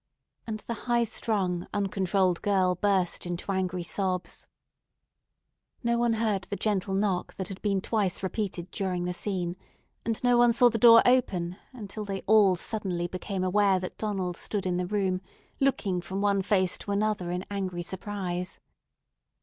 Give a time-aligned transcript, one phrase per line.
[0.47, 4.47] And the high strung, uncontrolled girl burst into angry sobs.
[5.83, 9.55] No one heard the gentle knock that had been twice repeated during the scene,
[10.03, 14.37] and no one saw the door open until they all suddenly became aware that Donald
[14.37, 15.21] stood in the room,
[15.59, 18.59] looking from one face to another in angry surprise.